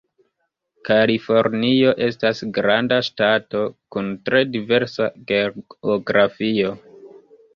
[0.87, 3.61] Kalifornio estas granda ŝtato
[3.95, 6.73] kun tre diversa geografio.